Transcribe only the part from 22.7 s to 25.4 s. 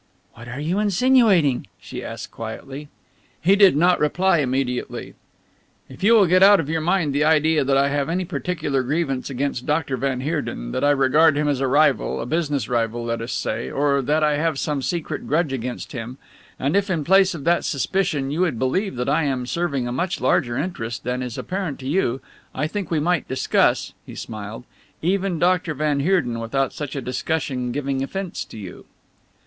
we might discuss" he smiled "even